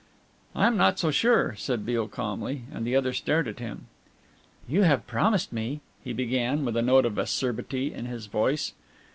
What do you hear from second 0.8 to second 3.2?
so sure," said Beale calmly, and the other